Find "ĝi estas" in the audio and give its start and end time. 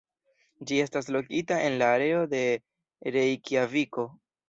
0.71-1.09